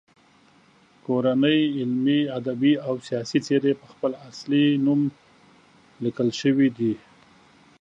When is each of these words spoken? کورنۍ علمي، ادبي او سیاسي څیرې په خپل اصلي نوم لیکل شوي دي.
کورنۍ 1.05 1.59
علمي، 1.79 2.19
ادبي 2.39 2.73
او 2.87 2.93
سیاسي 3.07 3.39
څیرې 3.45 3.73
په 3.79 3.85
خپل 3.93 4.11
اصلي 4.29 4.65
نوم 4.85 5.01
لیکل 6.03 6.29
شوي 6.41 6.67
دي. 6.77 6.93